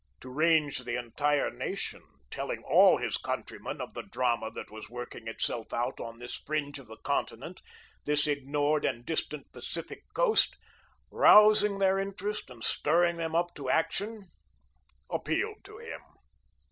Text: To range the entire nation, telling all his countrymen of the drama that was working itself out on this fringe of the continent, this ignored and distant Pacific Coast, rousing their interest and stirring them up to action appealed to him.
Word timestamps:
To 0.21 0.29
range 0.31 0.79
the 0.79 0.97
entire 0.97 1.51
nation, 1.51 2.01
telling 2.31 2.63
all 2.63 2.97
his 2.97 3.17
countrymen 3.17 3.79
of 3.79 3.93
the 3.93 4.01
drama 4.01 4.49
that 4.49 4.71
was 4.71 4.89
working 4.89 5.27
itself 5.27 5.71
out 5.73 5.99
on 5.99 6.17
this 6.17 6.37
fringe 6.37 6.79
of 6.79 6.87
the 6.87 6.97
continent, 6.97 7.61
this 8.05 8.25
ignored 8.25 8.83
and 8.83 9.05
distant 9.05 9.51
Pacific 9.51 10.01
Coast, 10.15 10.55
rousing 11.11 11.77
their 11.77 11.99
interest 11.99 12.49
and 12.49 12.63
stirring 12.63 13.17
them 13.17 13.35
up 13.35 13.53
to 13.53 13.69
action 13.69 14.31
appealed 15.07 15.63
to 15.65 15.77
him. 15.77 16.01